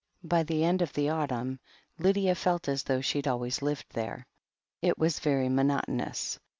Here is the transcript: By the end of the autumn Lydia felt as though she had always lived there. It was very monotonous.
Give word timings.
By 0.23 0.41
the 0.41 0.63
end 0.63 0.81
of 0.81 0.93
the 0.93 1.09
autumn 1.09 1.59
Lydia 1.99 2.33
felt 2.33 2.67
as 2.67 2.81
though 2.81 3.01
she 3.01 3.19
had 3.19 3.27
always 3.27 3.61
lived 3.61 3.85
there. 3.93 4.25
It 4.81 4.97
was 4.97 5.19
very 5.19 5.47
monotonous. 5.47 6.39